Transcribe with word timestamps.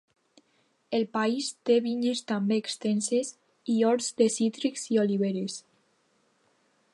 El 0.99 1.03
país 1.17 1.49
té 1.69 1.75
vinyes 1.87 2.23
també 2.31 2.57
extenses 2.61 3.29
i 3.75 3.77
horts 3.91 4.09
de 4.23 4.29
cítrics 4.37 4.89
i 4.97 5.01
oliveres. 5.05 5.61